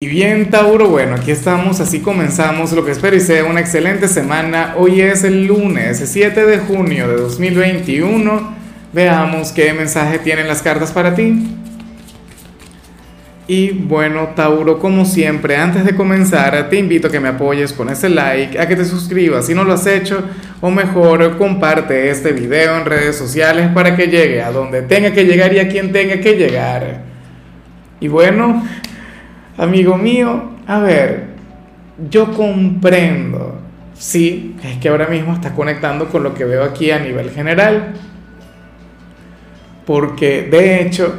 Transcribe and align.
Y 0.00 0.06
bien, 0.06 0.48
Tauro, 0.48 0.88
bueno, 0.90 1.16
aquí 1.16 1.32
estamos, 1.32 1.80
así 1.80 1.98
comenzamos 1.98 2.70
lo 2.70 2.84
que 2.84 2.92
espero 2.92 3.16
y 3.16 3.20
sea 3.20 3.42
una 3.42 3.58
excelente 3.58 4.06
semana. 4.06 4.74
Hoy 4.76 5.00
es 5.00 5.24
el 5.24 5.48
lunes 5.48 6.00
7 6.04 6.46
de 6.46 6.58
junio 6.58 7.08
de 7.08 7.16
2021. 7.16 8.54
Veamos 8.92 9.50
qué 9.50 9.72
mensaje 9.72 10.20
tienen 10.20 10.46
las 10.46 10.62
cartas 10.62 10.92
para 10.92 11.16
ti. 11.16 11.48
Y 13.48 13.70
bueno, 13.70 14.34
Tauro, 14.36 14.78
como 14.78 15.04
siempre, 15.04 15.56
antes 15.56 15.84
de 15.84 15.96
comenzar, 15.96 16.68
te 16.70 16.76
invito 16.76 17.08
a 17.08 17.10
que 17.10 17.18
me 17.18 17.30
apoyes 17.30 17.72
con 17.72 17.88
ese 17.88 18.08
like, 18.08 18.56
a 18.56 18.68
que 18.68 18.76
te 18.76 18.84
suscribas 18.84 19.46
si 19.46 19.54
no 19.56 19.64
lo 19.64 19.72
has 19.72 19.86
hecho, 19.88 20.22
o 20.60 20.70
mejor, 20.70 21.36
comparte 21.38 22.08
este 22.08 22.30
video 22.30 22.78
en 22.78 22.84
redes 22.84 23.16
sociales 23.16 23.68
para 23.74 23.96
que 23.96 24.06
llegue 24.06 24.42
a 24.42 24.52
donde 24.52 24.82
tenga 24.82 25.12
que 25.12 25.24
llegar 25.24 25.52
y 25.54 25.58
a 25.58 25.66
quien 25.66 25.90
tenga 25.90 26.20
que 26.20 26.36
llegar. 26.36 27.02
Y 27.98 28.06
bueno, 28.06 28.62
Amigo 29.58 29.98
mío, 29.98 30.50
a 30.68 30.78
ver, 30.78 31.24
yo 32.08 32.32
comprendo, 32.32 33.58
sí, 33.92 34.54
es 34.62 34.76
que 34.76 34.88
ahora 34.88 35.08
mismo 35.08 35.34
estás 35.34 35.50
conectando 35.50 36.08
con 36.08 36.22
lo 36.22 36.32
que 36.32 36.44
veo 36.44 36.62
aquí 36.62 36.92
a 36.92 37.00
nivel 37.00 37.30
general, 37.30 37.94
porque 39.84 40.42
de 40.42 40.80
hecho 40.80 41.12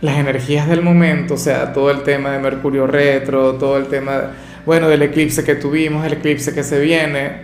las 0.00 0.16
energías 0.16 0.70
del 0.70 0.80
momento, 0.80 1.34
o 1.34 1.36
sea, 1.36 1.74
todo 1.74 1.90
el 1.90 2.02
tema 2.02 2.30
de 2.30 2.38
Mercurio 2.38 2.86
retro, 2.86 3.56
todo 3.56 3.76
el 3.76 3.88
tema, 3.88 4.30
bueno, 4.64 4.88
del 4.88 5.02
eclipse 5.02 5.44
que 5.44 5.56
tuvimos, 5.56 6.06
el 6.06 6.14
eclipse 6.14 6.54
que 6.54 6.64
se 6.64 6.80
viene, 6.80 7.42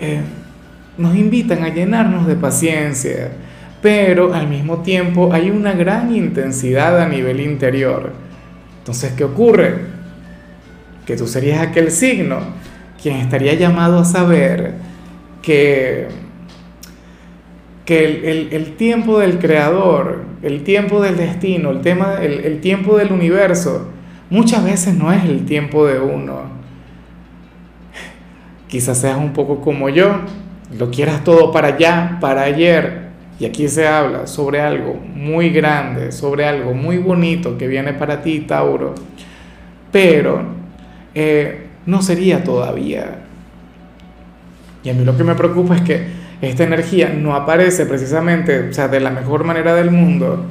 eh, 0.00 0.20
nos 0.98 1.16
invitan 1.16 1.64
a 1.64 1.70
llenarnos 1.70 2.26
de 2.26 2.34
paciencia, 2.34 3.30
pero 3.80 4.34
al 4.34 4.48
mismo 4.48 4.82
tiempo 4.82 5.32
hay 5.32 5.48
una 5.48 5.72
gran 5.72 6.14
intensidad 6.14 7.00
a 7.00 7.08
nivel 7.08 7.40
interior. 7.40 8.27
Entonces, 8.88 9.12
¿qué 9.12 9.24
ocurre? 9.24 9.80
Que 11.04 11.14
tú 11.14 11.26
serías 11.26 11.60
aquel 11.60 11.90
signo 11.90 12.38
quien 13.02 13.16
estaría 13.16 13.52
llamado 13.52 13.98
a 13.98 14.04
saber 14.06 14.76
que, 15.42 16.08
que 17.84 18.48
el, 18.50 18.76
tiempo 18.76 19.18
del 19.18 19.38
creador, 19.40 20.22
el 20.42 20.64
tiempo 20.64 21.02
del 21.02 21.18
destino, 21.18 21.70
el, 21.70 21.82
tema, 21.82 22.14
el, 22.22 22.40
el 22.46 22.62
tiempo 22.62 22.96
del 22.96 23.12
universo, 23.12 23.90
muchas 24.30 24.64
veces 24.64 24.94
no 24.94 25.12
es 25.12 25.22
el 25.22 25.44
tiempo 25.44 25.86
de 25.86 26.00
uno. 26.00 26.44
Quizás 28.68 29.02
seas 29.02 29.18
un 29.18 29.34
poco 29.34 29.60
como 29.60 29.90
yo, 29.90 30.20
lo 30.78 30.90
quieras 30.90 31.24
todo 31.24 31.52
para 31.52 31.74
allá, 31.74 32.16
para 32.22 32.40
ayer, 32.40 33.07
y 33.40 33.46
aquí 33.46 33.68
se 33.68 33.86
habla 33.86 34.26
sobre 34.26 34.60
algo 34.60 34.94
muy 34.94 35.50
grande, 35.50 36.10
sobre 36.10 36.44
algo 36.44 36.74
muy 36.74 36.98
bonito 36.98 37.56
que 37.56 37.68
viene 37.68 37.92
para 37.92 38.20
ti, 38.20 38.40
Tauro. 38.40 38.94
Pero 39.92 40.42
eh, 41.14 41.66
no 41.86 42.02
sería 42.02 42.42
todavía. 42.42 43.20
Y 44.82 44.90
a 44.90 44.94
mí 44.94 45.04
lo 45.04 45.16
que 45.16 45.24
me 45.24 45.36
preocupa 45.36 45.76
es 45.76 45.82
que 45.82 46.06
esta 46.40 46.64
energía 46.64 47.10
no 47.10 47.34
aparece 47.34 47.86
precisamente, 47.86 48.70
o 48.70 48.72
sea, 48.72 48.88
de 48.88 49.00
la 49.00 49.10
mejor 49.10 49.44
manera 49.44 49.74
del 49.74 49.90
mundo. 49.90 50.44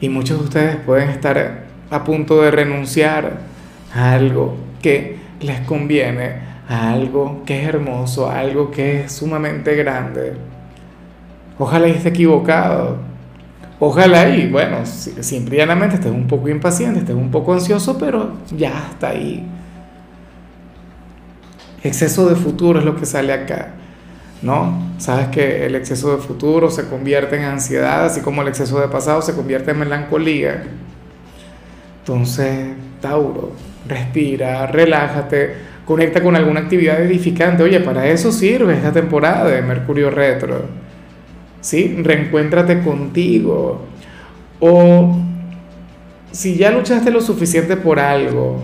Y 0.00 0.08
muchos 0.08 0.38
de 0.38 0.44
ustedes 0.44 0.76
pueden 0.76 1.10
estar 1.10 1.64
a 1.90 2.04
punto 2.04 2.42
de 2.42 2.50
renunciar 2.50 3.38
a 3.94 4.12
algo 4.12 4.56
que 4.80 5.16
les 5.40 5.60
conviene, 5.60 6.36
a 6.68 6.92
algo 6.92 7.42
que 7.46 7.62
es 7.62 7.68
hermoso, 7.68 8.28
a 8.28 8.40
algo 8.40 8.70
que 8.70 9.02
es 9.02 9.12
sumamente 9.12 9.76
grande. 9.76 10.32
Ojalá 11.62 11.86
esté 11.86 12.08
equivocado. 12.08 12.96
Ojalá 13.78 14.28
y, 14.28 14.48
bueno, 14.50 14.78
simplemente 14.84 15.94
estés 15.94 16.10
un 16.10 16.26
poco 16.26 16.48
impaciente, 16.48 16.98
estés 16.98 17.14
un 17.14 17.30
poco 17.30 17.52
ansioso, 17.52 17.96
pero 17.98 18.32
ya 18.50 18.88
está 18.90 19.10
ahí. 19.10 19.46
Exceso 21.84 22.28
de 22.28 22.34
futuro 22.34 22.80
es 22.80 22.84
lo 22.84 22.96
que 22.96 23.06
sale 23.06 23.32
acá, 23.32 23.74
¿no? 24.42 24.92
Sabes 24.98 25.28
que 25.28 25.64
el 25.64 25.76
exceso 25.76 26.16
de 26.16 26.20
futuro 26.20 26.68
se 26.68 26.88
convierte 26.88 27.36
en 27.36 27.44
ansiedad, 27.44 28.06
así 28.06 28.22
como 28.22 28.42
el 28.42 28.48
exceso 28.48 28.80
de 28.80 28.88
pasado 28.88 29.22
se 29.22 29.32
convierte 29.32 29.70
en 29.70 29.78
melancolía. 29.78 30.64
Entonces, 32.00 32.70
Tauro, 33.00 33.52
respira, 33.86 34.66
relájate, 34.66 35.54
conecta 35.84 36.20
con 36.20 36.34
alguna 36.34 36.58
actividad 36.58 37.00
edificante. 37.00 37.62
Oye, 37.62 37.78
para 37.78 38.04
eso 38.08 38.32
sirve 38.32 38.74
esta 38.74 38.90
temporada 38.90 39.48
de 39.48 39.62
Mercurio 39.62 40.10
Retro 40.10 40.82
¿sí? 41.62 41.96
Reencuéntrate 42.02 42.82
contigo. 42.82 43.86
O 44.60 45.16
si 46.30 46.56
ya 46.56 46.70
luchaste 46.70 47.10
lo 47.10 47.22
suficiente 47.22 47.78
por 47.78 47.98
algo, 47.98 48.62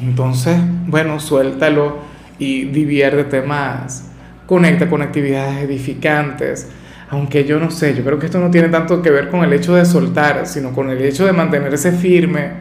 entonces, 0.00 0.56
bueno, 0.86 1.20
suéltalo 1.20 1.98
y 2.38 2.64
diviértete 2.64 3.42
más. 3.42 4.10
Conecta 4.46 4.88
con 4.88 5.02
actividades 5.02 5.62
edificantes. 5.64 6.68
Aunque 7.10 7.44
yo 7.44 7.60
no 7.60 7.70
sé, 7.70 7.94
yo 7.94 8.02
creo 8.02 8.18
que 8.18 8.26
esto 8.26 8.40
no 8.40 8.50
tiene 8.50 8.68
tanto 8.70 9.02
que 9.02 9.10
ver 9.10 9.28
con 9.28 9.44
el 9.44 9.52
hecho 9.52 9.74
de 9.74 9.84
soltar, 9.84 10.46
sino 10.46 10.72
con 10.72 10.88
el 10.88 11.00
hecho 11.02 11.26
de 11.26 11.32
mantenerse 11.32 11.92
firme, 11.92 12.52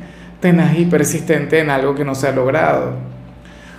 tenaz 0.41 0.77
y 0.77 0.85
persistente 0.85 1.59
en 1.59 1.69
algo 1.69 1.95
que 1.95 2.03
no 2.03 2.15
se 2.15 2.27
ha 2.27 2.31
logrado. 2.33 2.95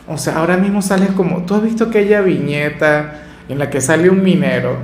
O 0.09 0.17
sea, 0.17 0.39
ahora 0.39 0.57
mismo 0.57 0.83
sales 0.83 1.11
como, 1.11 1.45
tú 1.45 1.55
has 1.55 1.63
visto 1.63 1.85
aquella 1.85 2.23
viñeta 2.23 3.21
en 3.49 3.59
la 3.59 3.71
que 3.71 3.81
sale 3.81 4.09
un 4.09 4.23
minero 4.23 4.79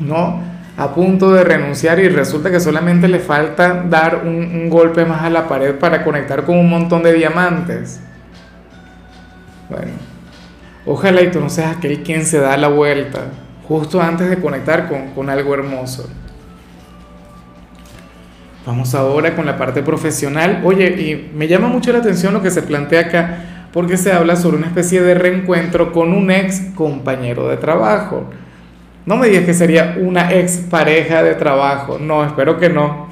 ¿no? 0.00 0.40
A 0.76 0.92
punto 0.92 1.32
de 1.32 1.44
renunciar 1.44 2.00
y 2.00 2.08
resulta 2.08 2.50
que 2.50 2.58
solamente 2.58 3.06
le 3.06 3.20
falta 3.20 3.84
dar 3.88 4.22
un, 4.24 4.68
golpe 4.68 5.04
más 5.04 5.22
a 5.22 5.30
la 5.30 5.46
pared 5.46 5.76
para 5.76 6.02
conectar 6.02 6.44
con 6.44 6.58
un 6.58 6.68
montón 6.68 7.02
de 7.02 7.12
diamantes. 7.12 8.00
Bueno, 9.70 9.92
ojalá 10.84 11.22
y 11.22 11.30
tú 11.30 11.40
no 11.40 11.48
seas 11.48 11.76
aquel 11.76 12.02
quien 12.02 12.26
se 12.26 12.40
da 12.40 12.56
la 12.56 12.68
vuelta 12.68 13.20
justo 13.68 14.02
antes 14.02 14.28
de 14.28 14.40
conectar 14.40 14.88
con, 14.88 15.10
con 15.10 15.30
algo 15.30 15.54
hermoso. 15.54 16.08
Vamos 18.66 18.94
ahora 18.94 19.36
con 19.36 19.44
la 19.44 19.58
parte 19.58 19.82
profesional. 19.82 20.62
Oye, 20.64 20.86
y 20.88 21.30
me 21.34 21.48
llama 21.48 21.68
mucho 21.68 21.92
la 21.92 21.98
atención 21.98 22.32
lo 22.32 22.42
que 22.42 22.50
se 22.50 22.62
plantea 22.62 23.00
acá, 23.00 23.38
porque 23.72 23.96
se 23.98 24.10
habla 24.12 24.36
sobre 24.36 24.56
una 24.56 24.68
especie 24.68 25.02
de 25.02 25.14
reencuentro 25.14 25.92
con 25.92 26.12
un 26.12 26.30
ex 26.30 26.60
compañero 26.74 27.48
de 27.48 27.58
trabajo. 27.58 28.30
No 29.06 29.16
me 29.16 29.28
digas 29.28 29.44
que 29.44 29.54
sería 29.54 29.96
una 30.00 30.32
ex 30.32 30.58
pareja 30.70 31.22
de 31.22 31.34
trabajo. 31.34 31.98
No, 31.98 32.24
espero 32.24 32.58
que 32.58 32.70
no. 32.70 33.08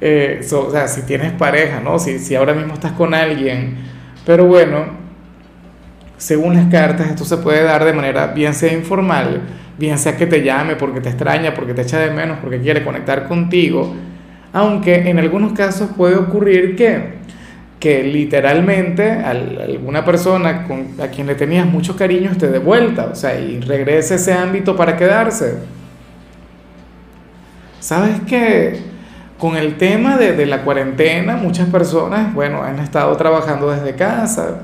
Eh, 0.00 0.46
o 0.52 0.70
sea, 0.70 0.86
si 0.86 1.02
tienes 1.02 1.32
pareja, 1.32 1.80
¿no? 1.80 1.98
Si, 1.98 2.20
si 2.20 2.36
ahora 2.36 2.54
mismo 2.54 2.74
estás 2.74 2.92
con 2.92 3.14
alguien. 3.14 3.76
Pero 4.24 4.44
bueno, 4.46 4.84
según 6.18 6.54
las 6.54 6.66
cartas, 6.66 7.08
esto 7.08 7.24
se 7.24 7.38
puede 7.38 7.62
dar 7.64 7.84
de 7.84 7.92
manera 7.92 8.28
bien 8.28 8.54
sea 8.54 8.72
informal, 8.72 9.40
bien 9.76 9.98
sea 9.98 10.16
que 10.16 10.26
te 10.26 10.42
llame 10.42 10.76
porque 10.76 11.00
te 11.00 11.08
extraña, 11.08 11.54
porque 11.54 11.74
te 11.74 11.82
echa 11.82 11.98
de 11.98 12.10
menos, 12.10 12.38
porque 12.40 12.60
quiere 12.60 12.84
conectar 12.84 13.26
contigo. 13.26 13.94
Aunque 14.52 15.08
en 15.10 15.18
algunos 15.18 15.52
casos 15.52 15.90
puede 15.96 16.16
ocurrir 16.16 16.76
que 16.76 17.17
que 17.78 18.02
literalmente 18.02 19.10
alguna 19.10 20.04
persona 20.04 20.66
a 21.00 21.08
quien 21.08 21.26
le 21.26 21.34
tenías 21.34 21.66
mucho 21.66 21.96
cariño 21.96 22.32
esté 22.32 22.48
de 22.48 22.58
vuelta, 22.58 23.10
o 23.12 23.14
sea, 23.14 23.38
y 23.38 23.60
regrese 23.60 24.14
a 24.14 24.16
ese 24.16 24.32
ámbito 24.32 24.74
para 24.74 24.96
quedarse. 24.96 25.58
¿Sabes 27.78 28.20
qué? 28.26 28.80
Con 29.38 29.56
el 29.56 29.76
tema 29.76 30.16
de, 30.16 30.32
de, 30.32 30.46
la 30.46 30.62
cuarentena, 30.62 31.36
muchas 31.36 31.68
personas, 31.68 32.34
bueno, 32.34 32.64
han 32.64 32.80
estado 32.80 33.16
trabajando 33.16 33.70
desde 33.70 33.94
casa, 33.94 34.62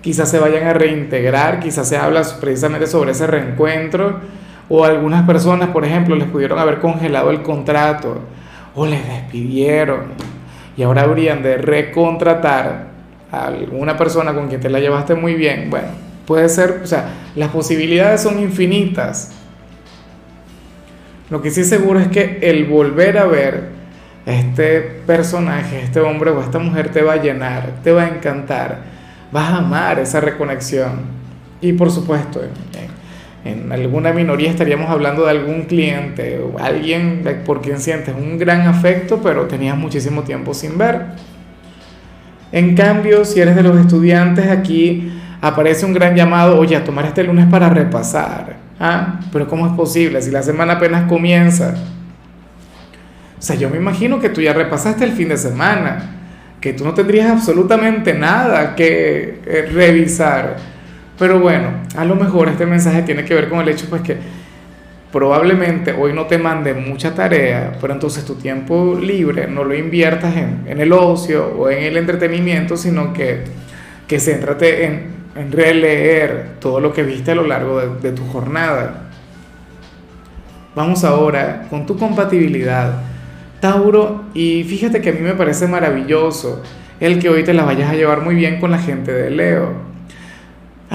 quizás 0.00 0.30
se 0.30 0.38
vayan 0.38 0.66
a 0.66 0.72
reintegrar, 0.72 1.60
quizás 1.60 1.86
se 1.86 1.98
habla 1.98 2.22
precisamente 2.40 2.86
sobre 2.86 3.10
ese 3.10 3.26
reencuentro, 3.26 4.20
o 4.70 4.86
algunas 4.86 5.26
personas, 5.26 5.68
por 5.68 5.84
ejemplo, 5.84 6.16
les 6.16 6.28
pudieron 6.28 6.58
haber 6.58 6.78
congelado 6.78 7.30
el 7.30 7.42
contrato, 7.42 8.22
o 8.74 8.86
les 8.86 9.06
despidieron 9.06 10.33
y 10.76 10.82
ahora 10.82 11.02
habrían 11.02 11.42
de 11.42 11.58
recontratar 11.58 12.86
a 13.30 13.46
alguna 13.46 13.96
persona 13.96 14.34
con 14.34 14.48
quien 14.48 14.60
te 14.60 14.70
la 14.70 14.80
llevaste 14.80 15.14
muy 15.14 15.34
bien, 15.34 15.70
bueno, 15.70 15.88
puede 16.26 16.48
ser, 16.48 16.80
o 16.82 16.86
sea, 16.86 17.08
las 17.34 17.50
posibilidades 17.50 18.22
son 18.22 18.38
infinitas. 18.40 19.32
Lo 21.30 21.40
que 21.42 21.50
sí 21.50 21.64
seguro 21.64 22.00
es 22.00 22.08
que 22.08 22.38
el 22.42 22.64
volver 22.66 23.18
a 23.18 23.24
ver 23.24 23.68
este 24.26 24.80
personaje, 25.06 25.80
este 25.80 26.00
hombre 26.00 26.30
o 26.30 26.40
esta 26.40 26.58
mujer 26.58 26.90
te 26.90 27.02
va 27.02 27.14
a 27.14 27.22
llenar, 27.22 27.80
te 27.82 27.92
va 27.92 28.04
a 28.04 28.08
encantar, 28.08 28.82
vas 29.32 29.50
a 29.50 29.58
amar 29.58 29.98
esa 29.98 30.20
reconexión. 30.20 31.24
Y 31.60 31.72
por 31.72 31.90
supuesto, 31.90 32.42
en 32.42 32.50
alguna 33.70 34.12
minoría 34.12 34.50
estaríamos 34.50 34.88
hablando 34.90 35.24
de 35.24 35.30
algún 35.30 35.62
cliente 35.64 36.38
o 36.38 36.58
alguien 36.58 37.22
por 37.44 37.60
quien 37.60 37.78
sientes 37.78 38.14
un 38.14 38.38
gran 38.38 38.66
afecto, 38.66 39.20
pero 39.22 39.46
tenías 39.46 39.76
muchísimo 39.76 40.22
tiempo 40.22 40.54
sin 40.54 40.78
ver. 40.78 41.02
En 42.52 42.74
cambio, 42.74 43.24
si 43.24 43.40
eres 43.40 43.56
de 43.56 43.62
los 43.62 43.78
estudiantes, 43.78 44.48
aquí 44.48 45.12
aparece 45.40 45.84
un 45.84 45.92
gran 45.92 46.14
llamado, 46.14 46.58
oye, 46.58 46.78
tomar 46.80 47.04
este 47.04 47.22
lunes 47.22 47.46
para 47.46 47.68
repasar. 47.68 48.56
Ah, 48.80 49.20
pero 49.32 49.46
¿cómo 49.46 49.66
es 49.66 49.72
posible 49.74 50.22
si 50.22 50.30
la 50.30 50.42
semana 50.42 50.74
apenas 50.74 51.06
comienza? 51.08 51.74
O 53.38 53.42
sea, 53.42 53.56
yo 53.56 53.68
me 53.68 53.76
imagino 53.76 54.20
que 54.20 54.30
tú 54.30 54.40
ya 54.40 54.54
repasaste 54.54 55.04
el 55.04 55.12
fin 55.12 55.28
de 55.28 55.36
semana, 55.36 56.16
que 56.60 56.72
tú 56.72 56.84
no 56.84 56.94
tendrías 56.94 57.30
absolutamente 57.30 58.14
nada 58.14 58.74
que 58.74 59.40
eh, 59.44 59.68
revisar. 59.70 60.73
Pero 61.18 61.40
bueno, 61.40 61.68
a 61.96 62.04
lo 62.04 62.16
mejor 62.16 62.48
este 62.48 62.66
mensaje 62.66 63.02
tiene 63.02 63.24
que 63.24 63.34
ver 63.34 63.48
con 63.48 63.60
el 63.60 63.68
hecho 63.68 63.86
pues 63.88 64.02
que 64.02 64.16
probablemente 65.12 65.92
hoy 65.92 66.12
no 66.12 66.26
te 66.26 66.38
mande 66.38 66.74
mucha 66.74 67.14
tarea, 67.14 67.78
pero 67.80 67.92
entonces 67.92 68.24
tu 68.24 68.34
tiempo 68.34 68.98
libre 69.00 69.46
no 69.46 69.62
lo 69.62 69.72
inviertas 69.72 70.34
en, 70.36 70.64
el 70.66 70.92
ocio 70.92 71.54
o 71.56 71.70
en 71.70 71.84
el 71.84 71.96
entretenimiento, 71.96 72.76
sino 72.76 73.12
que, 73.12 73.44
que 74.08 74.18
céntrate 74.18 74.86
en, 74.86 75.06
en 75.36 75.52
releer 75.52 76.56
todo 76.58 76.80
lo 76.80 76.92
que 76.92 77.04
viste 77.04 77.30
a 77.30 77.36
lo 77.36 77.46
largo 77.46 77.78
de, 77.80 78.10
de 78.10 78.10
tu 78.10 78.26
jornada. 78.26 79.10
Vamos 80.74 81.04
ahora 81.04 81.68
con 81.70 81.86
tu 81.86 81.96
compatibilidad, 81.96 82.94
Tauro, 83.60 84.24
y 84.34 84.64
fíjate 84.64 85.00
que 85.00 85.10
a 85.10 85.12
mí 85.12 85.20
me 85.20 85.34
parece 85.34 85.68
maravilloso 85.68 86.60
el 86.98 87.20
que 87.20 87.28
hoy 87.28 87.44
te 87.44 87.54
la 87.54 87.64
vayas 87.64 87.88
a 87.88 87.94
llevar 87.94 88.22
muy 88.22 88.34
bien 88.34 88.58
con 88.58 88.72
la 88.72 88.78
gente 88.78 89.12
de 89.12 89.30
Leo. 89.30 89.93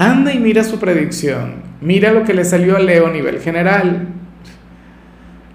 Anda 0.00 0.32
y 0.32 0.38
mira 0.38 0.64
su 0.64 0.78
predicción. 0.78 1.56
Mira 1.82 2.10
lo 2.10 2.24
que 2.24 2.32
le 2.32 2.46
salió 2.46 2.74
a 2.74 2.80
Leo 2.80 3.08
a 3.08 3.10
nivel 3.10 3.38
general. 3.38 4.08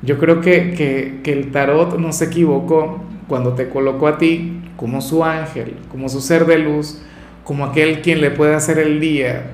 Yo 0.03 0.19
creo 0.19 0.39
que, 0.39 1.19
el 1.25 1.51
tarot 1.51 1.97
no 1.97 2.13
se 2.13 2.25
equivocó 2.25 3.03
cuando 3.27 3.53
te 3.53 3.69
colocó 3.69 4.07
a 4.07 4.19
ti 4.19 4.61
como 4.77 5.01
su 5.01 5.23
ángel, 5.23 5.77
como 5.89 6.09
su 6.09 6.21
ser 6.21 6.45
de 6.45 6.59
luz, 6.59 7.01
como 7.43 7.65
aquel 7.65 8.03
quien 8.03 8.21
le 8.21 8.29
puede 8.29 8.53
hacer 8.53 8.77
el 8.77 8.99
día. 8.99 9.47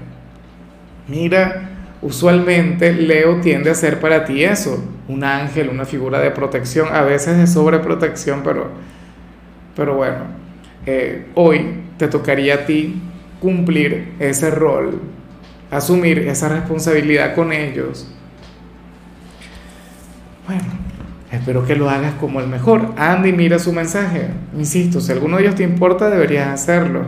Mira, 1.08 1.70
usualmente 2.02 2.92
Leo 2.92 3.40
tiende 3.40 3.70
a 3.70 3.76
ser 3.76 4.02
para 4.02 4.26
ti 4.26 4.44
eso, 4.44 4.84
un 5.08 5.24
ángel, 5.24 5.70
una 5.70 5.86
figura 5.86 6.20
de 6.20 6.32
protección, 6.32 6.90
a 6.92 7.04
veces 7.04 7.38
de 7.38 7.48
sobreprotección, 7.48 8.42
pero, 8.44 8.72
pero 9.74 9.96
bueno, 9.96 10.26
eh, 10.86 11.28
hoy 11.36 11.76
te 11.98 12.10
tocaría 12.10 12.56
a 12.56 12.66
ti 12.66 13.02
cumplir 13.42 14.14
ese 14.20 14.52
rol 14.52 15.02
asumir 15.72 16.20
esa 16.20 16.50
responsabilidad 16.50 17.34
con 17.34 17.54
ellos. 17.54 18.06
Bueno, 20.46 20.64
espero 21.32 21.66
que 21.66 21.78
lo 21.78 21.90
hagas 21.90 22.14
como 22.16 22.42
el 22.42 22.48
mejor. 22.48 22.94
Andy, 22.98 23.32
mira 23.32 23.58
su 23.58 23.72
mensaje. 23.72 24.28
Insisto, 24.56 25.00
si 25.00 25.14
alguno 25.14 25.38
de 25.38 25.44
ellos 25.44 25.56
te 25.56 25.64
importa, 25.64 26.10
deberías 26.10 26.50
hacerlo. 26.50 27.06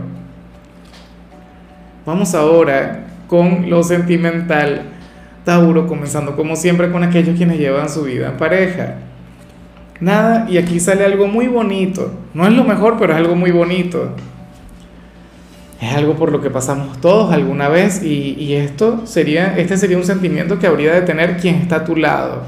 Vamos 2.06 2.34
ahora 2.34 3.06
con 3.28 3.70
lo 3.70 3.84
sentimental. 3.84 4.90
Tauro, 5.44 5.88
comenzando 5.88 6.38
como 6.38 6.56
siempre 6.56 6.90
con 6.90 7.04
aquellos 7.04 7.36
quienes 7.36 7.60
llevan 7.60 7.90
su 7.90 8.04
vida 8.04 8.30
en 8.30 8.38
pareja. 8.38 8.96
Nada, 10.00 10.50
y 10.50 10.58
aquí 10.58 10.80
sale 10.80 11.04
algo 11.04 11.28
muy 11.28 11.48
bonito. 11.48 12.14
No 12.34 12.48
es 12.48 12.54
lo 12.54 12.64
mejor, 12.64 12.96
pero 12.98 13.12
es 13.12 13.20
algo 13.20 13.36
muy 13.36 13.52
bonito 13.52 14.16
es 15.84 15.94
algo 15.94 16.16
por 16.16 16.32
lo 16.32 16.42
que 16.42 16.50
pasamos 16.50 17.00
todos 17.02 17.34
alguna 17.34 17.68
vez 17.68 18.04
y, 18.04 18.54
esto 18.54 19.06
sería, 19.06 19.58
este 19.58 19.78
sería 19.78 19.98
un 19.98 20.06
sentimiento 20.06 20.58
que 20.58 20.68
habría 20.68 20.94
de 20.94 21.02
tener 21.02 21.38
quien 21.38 21.56
está 21.56 21.78
a 21.78 21.84
tu 21.84 21.96
lado. 21.96 22.44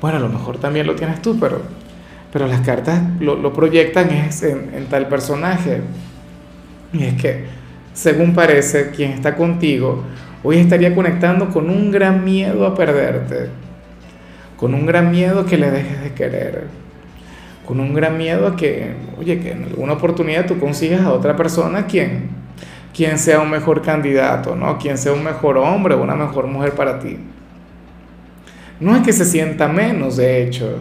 Bueno, 0.00 0.16
a 0.16 0.20
lo 0.20 0.28
mejor 0.28 0.58
también 0.58 0.86
lo 0.86 0.94
tienes 0.94 1.20
tú, 1.20 1.38
pero, 1.38 1.60
pero 2.32 2.46
las 2.46 2.62
cartas 2.62 3.00
lo, 3.20 3.52
proyectan 3.52 4.10
es 4.10 4.42
en, 4.42 4.70
en, 4.74 4.86
tal 4.86 5.08
personaje. 5.08 5.82
Y 6.92 7.04
es 7.04 7.14
que, 7.20 7.44
según 7.92 8.32
parece, 8.32 8.90
quien 8.90 9.12
está 9.12 9.36
contigo 9.36 10.04
hoy 10.42 10.56
estaría 10.56 10.94
conectando 10.94 11.50
con 11.50 11.68
un 11.68 11.90
gran 11.90 12.24
miedo 12.24 12.64
a 12.64 12.74
perderte, 12.74 13.50
con 14.56 14.72
un 14.72 14.86
gran 14.86 15.10
miedo 15.10 15.44
que 15.44 15.58
le 15.58 15.70
dejes 15.70 16.02
de 16.02 16.14
querer 16.14 16.79
con 17.70 17.78
un 17.78 17.94
gran 17.94 18.18
miedo 18.18 18.48
a 18.48 18.56
que, 18.56 18.94
oye, 19.16 19.38
que 19.38 19.52
en 19.52 19.62
alguna 19.62 19.92
oportunidad 19.92 20.44
tú 20.44 20.58
consigas 20.58 21.02
a 21.02 21.12
otra 21.12 21.36
persona 21.36 21.86
quien, 21.86 22.30
quien 22.92 23.16
sea 23.16 23.38
un 23.38 23.48
mejor 23.48 23.80
candidato, 23.80 24.56
¿no? 24.56 24.76
Quien 24.76 24.98
sea 24.98 25.12
un 25.12 25.22
mejor 25.22 25.56
hombre 25.56 25.94
o 25.94 26.02
una 26.02 26.16
mejor 26.16 26.48
mujer 26.48 26.72
para 26.72 26.98
ti. 26.98 27.16
No 28.80 28.96
es 28.96 29.02
que 29.02 29.12
se 29.12 29.24
sienta 29.24 29.68
menos, 29.68 30.16
de 30.16 30.42
hecho, 30.42 30.80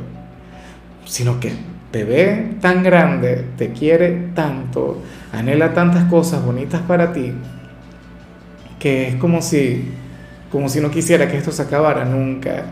sino 1.05 1.39
que 1.39 1.51
te 1.91 2.05
ve 2.05 2.55
tan 2.59 2.81
grande, 2.81 3.45
te 3.55 3.69
quiere 3.69 4.29
tanto, 4.33 4.99
anhela 5.31 5.75
tantas 5.75 6.05
cosas 6.05 6.43
bonitas 6.43 6.81
para 6.81 7.13
ti, 7.13 7.33
que 8.79 9.09
es 9.09 9.15
como 9.17 9.43
si, 9.43 9.91
como 10.51 10.69
si 10.69 10.81
no 10.81 10.89
quisiera 10.89 11.27
que 11.27 11.37
esto 11.37 11.51
se 11.51 11.61
acabara 11.61 12.03
nunca. 12.03 12.65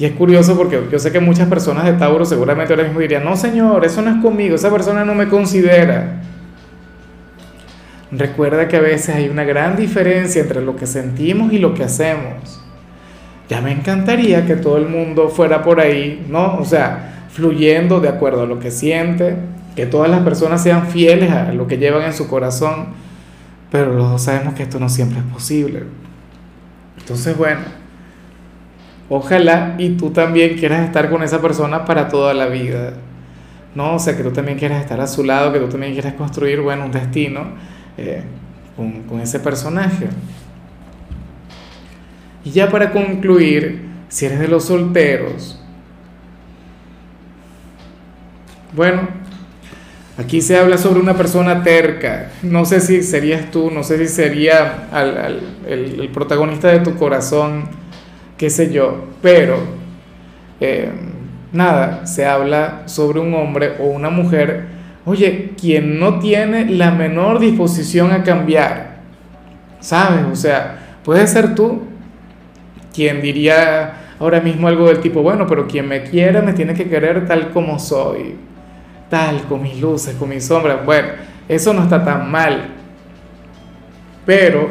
Y 0.00 0.06
es 0.06 0.12
curioso 0.12 0.56
porque 0.56 0.80
yo 0.90 0.98
sé 0.98 1.12
que 1.12 1.20
muchas 1.20 1.46
personas 1.46 1.84
de 1.84 1.92
Tauro 1.92 2.24
seguramente 2.24 2.72
ahora 2.72 2.84
mismo 2.84 3.00
dirían, 3.00 3.22
no 3.22 3.36
señor, 3.36 3.84
eso 3.84 4.00
no 4.00 4.10
es 4.10 4.22
conmigo, 4.22 4.54
esa 4.54 4.70
persona 4.70 5.04
no 5.04 5.14
me 5.14 5.28
considera. 5.28 6.22
Recuerda 8.10 8.66
que 8.66 8.78
a 8.78 8.80
veces 8.80 9.14
hay 9.14 9.28
una 9.28 9.44
gran 9.44 9.76
diferencia 9.76 10.40
entre 10.40 10.62
lo 10.62 10.74
que 10.74 10.86
sentimos 10.86 11.52
y 11.52 11.58
lo 11.58 11.74
que 11.74 11.84
hacemos. 11.84 12.62
Ya 13.50 13.60
me 13.60 13.72
encantaría 13.72 14.46
que 14.46 14.56
todo 14.56 14.78
el 14.78 14.88
mundo 14.88 15.28
fuera 15.28 15.62
por 15.62 15.80
ahí, 15.80 16.24
¿no? 16.30 16.56
O 16.56 16.64
sea, 16.64 17.26
fluyendo 17.30 18.00
de 18.00 18.08
acuerdo 18.08 18.44
a 18.44 18.46
lo 18.46 18.58
que 18.58 18.70
siente, 18.70 19.36
que 19.76 19.84
todas 19.84 20.10
las 20.10 20.20
personas 20.20 20.62
sean 20.62 20.86
fieles 20.86 21.30
a 21.30 21.52
lo 21.52 21.66
que 21.66 21.76
llevan 21.76 22.04
en 22.04 22.14
su 22.14 22.26
corazón, 22.26 22.86
pero 23.70 23.92
los 23.92 24.22
sabemos 24.22 24.54
que 24.54 24.62
esto 24.62 24.80
no 24.80 24.88
siempre 24.88 25.18
es 25.18 25.24
posible. 25.26 25.82
Entonces, 26.98 27.36
bueno, 27.36 27.79
Ojalá 29.12 29.74
y 29.76 29.90
tú 29.90 30.10
también 30.10 30.56
quieras 30.56 30.86
estar 30.86 31.10
con 31.10 31.24
esa 31.24 31.42
persona 31.42 31.84
para 31.84 32.08
toda 32.08 32.32
la 32.32 32.46
vida. 32.46 32.94
¿no? 33.74 33.96
O 33.96 33.98
sea, 33.98 34.16
que 34.16 34.22
tú 34.22 34.30
también 34.30 34.56
quieras 34.56 34.80
estar 34.80 35.00
a 35.00 35.06
su 35.06 35.24
lado, 35.24 35.52
que 35.52 35.58
tú 35.58 35.68
también 35.68 35.92
quieras 35.92 36.14
construir, 36.14 36.60
bueno, 36.60 36.84
un 36.84 36.92
destino 36.92 37.48
eh, 37.98 38.22
con, 38.76 39.02
con 39.02 39.20
ese 39.20 39.40
personaje. 39.40 40.08
Y 42.44 42.52
ya 42.52 42.70
para 42.70 42.90
concluir, 42.92 43.82
si 44.08 44.26
eres 44.26 44.38
de 44.38 44.48
los 44.48 44.64
solteros, 44.64 45.60
bueno, 48.72 49.08
aquí 50.18 50.40
se 50.40 50.56
habla 50.56 50.78
sobre 50.78 51.00
una 51.00 51.14
persona 51.14 51.64
terca. 51.64 52.30
No 52.42 52.64
sé 52.64 52.80
si 52.80 53.02
serías 53.02 53.50
tú, 53.50 53.72
no 53.72 53.82
sé 53.82 53.98
si 53.98 54.14
sería 54.14 54.88
el, 55.66 56.00
el 56.00 56.08
protagonista 56.10 56.68
de 56.68 56.78
tu 56.78 56.94
corazón 56.94 57.79
qué 58.40 58.48
sé 58.48 58.72
yo, 58.72 59.04
pero 59.20 59.58
eh, 60.60 60.90
nada, 61.52 62.06
se 62.06 62.24
habla 62.24 62.84
sobre 62.86 63.20
un 63.20 63.34
hombre 63.34 63.74
o 63.78 63.88
una 63.88 64.08
mujer, 64.08 64.64
oye, 65.04 65.50
quien 65.60 66.00
no 66.00 66.20
tiene 66.20 66.64
la 66.64 66.90
menor 66.90 67.38
disposición 67.38 68.12
a 68.12 68.24
cambiar, 68.24 69.00
¿sabes? 69.80 70.24
O 70.32 70.34
sea, 70.34 70.96
puede 71.04 71.26
ser 71.26 71.54
tú 71.54 71.82
quien 72.94 73.20
diría 73.20 74.14
ahora 74.18 74.40
mismo 74.40 74.68
algo 74.68 74.88
del 74.88 75.00
tipo, 75.00 75.20
bueno, 75.20 75.46
pero 75.46 75.68
quien 75.68 75.86
me 75.86 76.02
quiera 76.04 76.40
me 76.40 76.54
tiene 76.54 76.72
que 76.72 76.88
querer 76.88 77.26
tal 77.26 77.50
como 77.50 77.78
soy, 77.78 78.36
tal, 79.10 79.42
con 79.42 79.60
mis 79.60 79.78
luces, 79.78 80.14
con 80.14 80.30
mis 80.30 80.46
sombras, 80.46 80.82
bueno, 80.86 81.08
eso 81.46 81.74
no 81.74 81.82
está 81.82 82.02
tan 82.02 82.30
mal, 82.30 82.70
pero... 84.24 84.66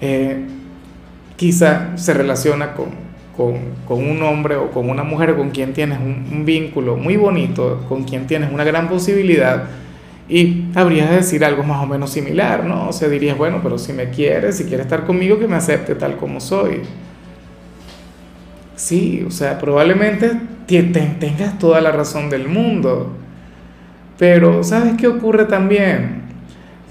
Eh, 0.00 0.53
quizá 1.36 1.96
se 1.96 2.14
relaciona 2.14 2.74
con, 2.74 3.04
con, 3.36 3.98
un 3.98 4.22
hombre 4.22 4.56
o 4.56 4.70
con 4.70 4.88
una 4.88 5.02
mujer 5.02 5.34
con 5.36 5.50
quien 5.50 5.72
tienes 5.72 5.98
un, 5.98 6.44
vínculo 6.44 6.96
muy 6.96 7.16
bonito, 7.16 7.84
con 7.88 8.04
quien 8.04 8.26
tienes 8.26 8.52
una 8.52 8.64
gran 8.64 8.88
posibilidad, 8.88 9.64
y 10.28 10.64
habrías 10.74 11.10
de 11.10 11.16
decir 11.16 11.44
algo 11.44 11.62
más 11.62 11.82
o 11.82 11.86
menos 11.86 12.10
similar, 12.10 12.64
¿no? 12.64 12.88
O 12.88 12.92
sea, 12.92 13.08
dirías, 13.08 13.36
bueno, 13.36 13.60
pero 13.62 13.76
si 13.78 13.92
me 13.92 14.08
quieres, 14.10 14.56
si 14.56 14.64
quieres 14.64 14.86
estar 14.86 15.04
conmigo, 15.04 15.38
que 15.38 15.46
me 15.46 15.56
acepte 15.56 15.94
tal 15.94 16.16
como 16.16 16.40
soy. 16.40 16.80
Sí, 18.76 19.24
o 19.26 19.30
sea, 19.30 19.58
probablemente 19.58 20.32
tengas 20.66 21.58
toda 21.58 21.80
la 21.80 21.92
razón 21.92 22.30
del 22.30 22.48
mundo, 22.48 23.12
pero 24.18 24.64
¿sabes 24.64 24.94
qué 24.96 25.06
ocurre 25.06 25.44
también? 25.44 26.22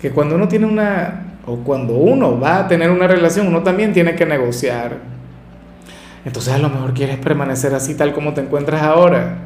Que 0.02 0.12
cuando 0.12 0.36
uno 0.36 0.48
tiene 0.48 0.66
una, 0.66 1.23
o 1.46 1.58
cuando 1.58 1.94
uno 1.94 2.40
va 2.40 2.60
a 2.60 2.68
tener 2.68 2.90
una 2.90 3.08
relación, 3.08 3.48
uno 3.48 3.64
también 3.64 3.94
tiene 3.94 4.16
que 4.16 4.26
negociar. 4.26 4.98
Entonces 6.26 6.54
a 6.54 6.58
lo 6.58 6.70
mejor 6.70 6.94
quieres 6.94 7.18
permanecer 7.18 7.74
así 7.74 7.96
tal 7.96 8.14
como 8.14 8.34
te 8.34 8.42
encuentras 8.42 8.82
ahora. 8.82 9.40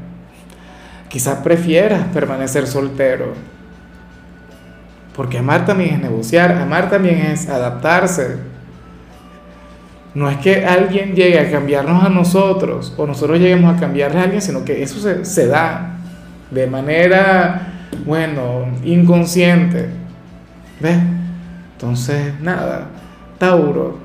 Quizás 1.10 1.40
prefieras 1.40 2.06
permanecer 2.14 2.68
soltero. 2.68 3.34
Porque 5.16 5.40
amar 5.40 5.66
también 5.66 5.96
es 5.96 6.02
negociar, 6.02 6.52
amar 6.52 6.90
también 6.90 7.18
es 7.18 7.50
adaptarse. 7.50 8.38
No 10.14 10.30
es 10.30 10.38
que 10.38 10.66
alguien 10.66 11.16
llegue 11.16 11.40
a 11.40 11.50
cambiarnos 11.50 12.04
a 12.04 12.10
nosotros 12.10 12.94
o 12.98 13.08
nosotros 13.08 13.40
lleguemos 13.40 13.76
a 13.76 13.80
cambiarle 13.80 14.20
a 14.20 14.24
alguien, 14.24 14.42
sino 14.42 14.64
que 14.64 14.84
eso 14.84 15.00
se, 15.24 15.48
da 15.48 15.98
de 16.52 16.68
manera, 16.68 17.74
bueno, 18.06 18.68
inconsciente. 18.84 19.90
¿Ves? 20.80 20.98
Entonces, 21.78 22.40
nada, 22.42 22.88
Tauro, 23.38 24.00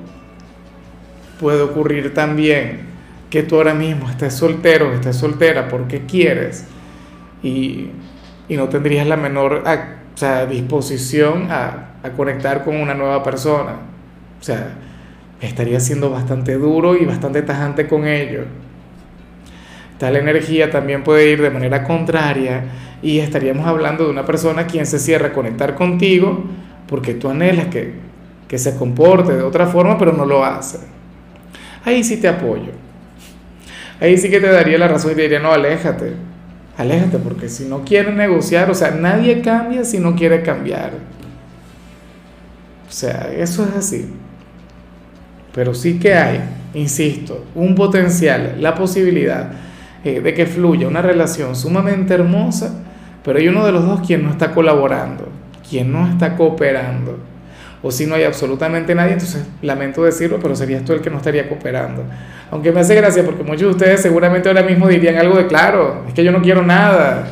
puede 1.40 1.62
ocurrir 1.62 2.12
también 2.12 2.82
que 3.30 3.42
tú 3.42 3.56
ahora 3.56 3.72
mismo 3.72 4.10
estés 4.10 4.34
soltero, 4.34 4.92
estés 4.92 5.16
soltera 5.16 5.68
porque 5.68 6.04
quieres 6.04 6.66
y, 7.42 7.86
y 8.46 8.56
no 8.58 8.68
tendrías 8.68 9.06
la 9.06 9.16
menor 9.16 9.64
o 9.66 10.18
sea, 10.18 10.44
disposición 10.44 11.50
a, 11.50 11.94
a 12.02 12.10
conectar 12.10 12.62
con 12.62 12.76
una 12.76 12.92
nueva 12.92 13.22
persona. 13.22 13.76
O 14.38 14.44
sea, 14.44 14.74
estaría 15.40 15.80
siendo 15.80 16.10
bastante 16.10 16.58
duro 16.58 16.94
y 16.94 17.06
bastante 17.06 17.40
tajante 17.40 17.88
con 17.88 18.06
ello. 18.06 18.44
Tal 19.96 20.16
energía 20.16 20.70
también 20.70 21.04
puede 21.04 21.30
ir 21.30 21.40
de 21.40 21.48
manera 21.48 21.84
contraria 21.84 22.64
y 23.02 23.20
estaríamos 23.20 23.66
hablando 23.66 24.04
de 24.04 24.10
una 24.10 24.26
persona 24.26 24.66
quien 24.66 24.84
se 24.84 24.98
cierra 24.98 25.28
a 25.28 25.32
conectar 25.32 25.74
contigo 25.74 26.44
porque 26.86 27.14
tú 27.14 27.28
anhelas 27.28 27.66
que, 27.66 27.94
que 28.48 28.58
se 28.58 28.76
comporte 28.76 29.34
de 29.34 29.42
otra 29.42 29.66
forma, 29.66 29.98
pero 29.98 30.12
no 30.12 30.24
lo 30.24 30.44
hace. 30.44 30.78
Ahí 31.84 32.04
sí 32.04 32.18
te 32.18 32.28
apoyo. 32.28 32.72
Ahí 34.00 34.18
sí 34.18 34.28
que 34.30 34.40
te 34.40 34.48
daría 34.48 34.78
la 34.78 34.88
razón 34.88 35.12
y 35.12 35.14
te 35.14 35.22
diría, 35.22 35.38
no, 35.38 35.52
aléjate, 35.52 36.14
aléjate, 36.76 37.18
porque 37.18 37.48
si 37.48 37.66
no 37.66 37.84
quiere 37.84 38.12
negociar, 38.12 38.70
o 38.70 38.74
sea, 38.74 38.90
nadie 38.90 39.40
cambia 39.42 39.84
si 39.84 39.98
no 39.98 40.16
quiere 40.16 40.42
cambiar. 40.42 40.92
O 42.88 42.92
sea, 42.92 43.30
eso 43.32 43.64
es 43.64 43.76
así. 43.76 44.10
Pero 45.54 45.72
sí 45.72 45.98
que 45.98 46.14
hay, 46.14 46.40
insisto, 46.74 47.44
un 47.54 47.74
potencial, 47.74 48.56
la 48.58 48.74
posibilidad 48.74 49.52
eh, 50.04 50.20
de 50.20 50.34
que 50.34 50.46
fluya 50.46 50.88
una 50.88 51.00
relación 51.00 51.54
sumamente 51.54 52.14
hermosa, 52.14 52.82
pero 53.22 53.38
hay 53.38 53.48
uno 53.48 53.64
de 53.64 53.72
los 53.72 53.86
dos 53.86 54.00
quien 54.06 54.24
no 54.24 54.30
está 54.30 54.52
colaborando, 54.52 55.28
quien 55.72 55.90
no 55.90 56.06
está 56.06 56.36
cooperando. 56.36 57.18
O 57.82 57.90
si 57.90 58.04
no 58.04 58.14
hay 58.14 58.24
absolutamente 58.24 58.94
nadie, 58.94 59.14
entonces 59.14 59.44
lamento 59.62 60.04
decirlo, 60.04 60.38
pero 60.40 60.54
serías 60.54 60.84
tú 60.84 60.92
el 60.92 61.00
que 61.00 61.08
no 61.08 61.16
estaría 61.16 61.48
cooperando. 61.48 62.04
Aunque 62.50 62.70
me 62.70 62.80
hace 62.80 62.94
gracia 62.94 63.24
porque 63.24 63.42
muchos 63.42 63.62
de 63.62 63.68
ustedes 63.68 64.02
seguramente 64.02 64.48
ahora 64.48 64.62
mismo 64.62 64.86
dirían 64.86 65.16
algo 65.16 65.36
de 65.36 65.46
claro, 65.46 66.04
es 66.06 66.12
que 66.12 66.22
yo 66.22 66.30
no 66.30 66.42
quiero 66.42 66.62
nada, 66.62 67.26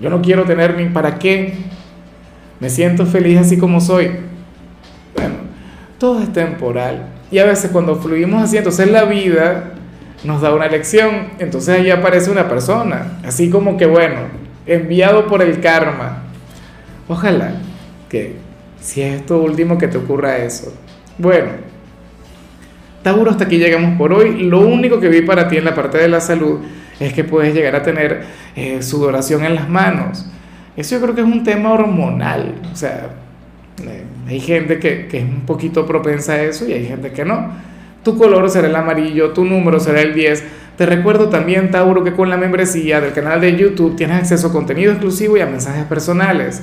yo 0.00 0.08
no 0.08 0.22
quiero 0.22 0.44
tener 0.44 0.76
ni 0.76 0.84
para 0.90 1.18
qué, 1.18 1.54
me 2.60 2.70
siento 2.70 3.04
feliz 3.04 3.40
así 3.40 3.58
como 3.58 3.80
soy. 3.80 4.12
Bueno, 5.16 5.34
todo 5.98 6.22
es 6.22 6.32
temporal. 6.32 7.08
Y 7.32 7.40
a 7.40 7.44
veces 7.44 7.72
cuando 7.72 7.96
fluimos 7.96 8.44
así, 8.44 8.56
entonces 8.56 8.88
la 8.90 9.04
vida 9.04 9.72
nos 10.22 10.40
da 10.40 10.54
una 10.54 10.68
lección, 10.68 11.30
entonces 11.40 11.80
ahí 11.80 11.90
aparece 11.90 12.30
una 12.30 12.48
persona, 12.48 13.18
así 13.24 13.50
como 13.50 13.76
que 13.76 13.86
bueno, 13.86 14.20
enviado 14.66 15.26
por 15.26 15.42
el 15.42 15.60
karma. 15.60 16.22
Ojalá 17.08 17.56
que 18.12 18.34
si 18.78 19.00
es 19.00 19.20
esto 19.20 19.38
último 19.38 19.78
que 19.78 19.88
te 19.88 19.96
ocurra 19.96 20.36
eso. 20.36 20.72
Bueno, 21.16 21.48
Tauro, 23.02 23.30
hasta 23.30 23.44
aquí 23.44 23.56
llegamos 23.56 23.96
por 23.96 24.12
hoy. 24.12 24.42
Lo 24.42 24.60
único 24.60 25.00
que 25.00 25.08
vi 25.08 25.22
para 25.22 25.48
ti 25.48 25.56
en 25.56 25.64
la 25.64 25.74
parte 25.74 25.96
de 25.96 26.08
la 26.08 26.20
salud 26.20 26.60
es 27.00 27.14
que 27.14 27.24
puedes 27.24 27.54
llegar 27.54 27.74
a 27.74 27.82
tener 27.82 28.22
eh, 28.54 28.82
sudoración 28.82 29.44
en 29.44 29.54
las 29.54 29.68
manos. 29.68 30.26
Eso 30.76 30.96
yo 30.96 31.02
creo 31.02 31.14
que 31.14 31.20
es 31.22 31.26
un 31.26 31.42
tema 31.42 31.72
hormonal. 31.72 32.54
O 32.70 32.76
sea, 32.76 33.08
eh, 33.82 34.04
hay 34.28 34.40
gente 34.40 34.78
que, 34.78 35.06
que 35.06 35.18
es 35.18 35.24
un 35.24 35.46
poquito 35.46 35.86
propensa 35.86 36.34
a 36.34 36.42
eso 36.42 36.68
y 36.68 36.74
hay 36.74 36.86
gente 36.86 37.12
que 37.12 37.24
no. 37.24 37.50
Tu 38.04 38.18
color 38.18 38.50
será 38.50 38.68
el 38.68 38.76
amarillo, 38.76 39.30
tu 39.30 39.44
número 39.44 39.80
será 39.80 40.02
el 40.02 40.12
10. 40.12 40.44
Te 40.76 40.84
recuerdo 40.84 41.30
también, 41.30 41.70
Tauro, 41.70 42.04
que 42.04 42.12
con 42.12 42.28
la 42.28 42.36
membresía 42.36 43.00
del 43.00 43.12
canal 43.12 43.40
de 43.40 43.56
YouTube 43.56 43.96
tienes 43.96 44.18
acceso 44.18 44.48
a 44.48 44.52
contenido 44.52 44.92
exclusivo 44.92 45.38
y 45.38 45.40
a 45.40 45.46
mensajes 45.46 45.84
personales. 45.84 46.62